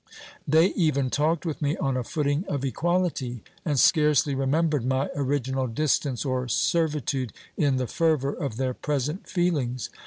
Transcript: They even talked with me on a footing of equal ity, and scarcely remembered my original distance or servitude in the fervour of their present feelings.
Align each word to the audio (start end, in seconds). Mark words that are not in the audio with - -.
They 0.47 0.69
even 0.69 1.11
talked 1.11 1.45
with 1.45 1.61
me 1.61 1.77
on 1.77 1.95
a 1.95 2.03
footing 2.03 2.43
of 2.47 2.65
equal 2.65 3.05
ity, 3.05 3.43
and 3.63 3.79
scarcely 3.79 4.33
remembered 4.33 4.83
my 4.83 5.11
original 5.15 5.67
distance 5.67 6.25
or 6.25 6.47
servitude 6.47 7.31
in 7.55 7.75
the 7.75 7.85
fervour 7.85 8.33
of 8.33 8.57
their 8.57 8.73
present 8.73 9.29
feelings. 9.29 9.91